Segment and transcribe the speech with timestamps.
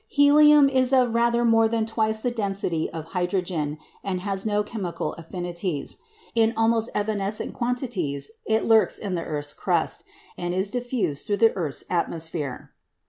[0.07, 5.13] Helium is of rather more than twice the density of hydrogen, and has no chemical
[5.13, 5.97] affinities.
[6.33, 10.03] In almost evanescent quantities it lurks in the earth's crust,
[10.39, 12.71] and is diffused through the earth's atmosphere.